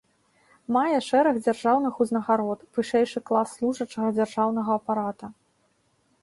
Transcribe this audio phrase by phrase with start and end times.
[0.75, 5.33] Мае шэраг дзяржаўных узнагарод, вышэйшы клас служачага дзяржаўнага апарата.